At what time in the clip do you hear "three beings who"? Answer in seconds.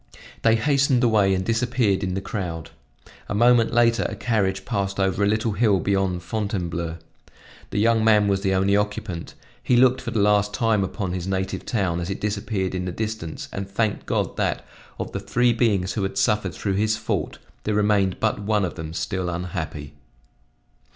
15.19-16.01